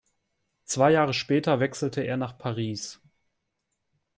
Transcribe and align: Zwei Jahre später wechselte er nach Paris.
Zwei 0.65 0.89
Jahre 0.93 1.13
später 1.13 1.59
wechselte 1.59 2.01
er 2.01 2.17
nach 2.17 2.35
Paris. 2.35 2.99